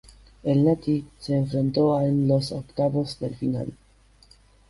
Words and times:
El 0.41 0.65
"Nati" 0.65 1.05
se 1.19 1.35
enfrentó 1.37 1.95
a 1.95 2.05
en 2.05 2.27
los 2.27 2.51
octavos 2.53 3.19
del 3.19 3.35
final. 3.35 3.71